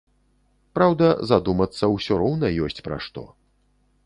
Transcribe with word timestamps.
Праўда, 0.77 1.09
задумацца 1.31 1.91
ўсё 1.95 2.13
роўна 2.23 2.53
ёсць 2.69 2.83
пра 2.89 2.97
што. 3.11 3.29